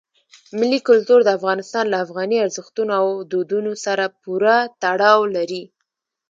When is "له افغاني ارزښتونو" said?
1.89-2.91